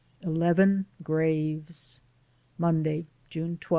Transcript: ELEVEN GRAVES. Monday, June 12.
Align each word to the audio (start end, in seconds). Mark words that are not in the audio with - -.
ELEVEN 0.23 0.87
GRAVES. 1.03 2.01
Monday, 2.57 3.05
June 3.29 3.57
12. 3.59 3.69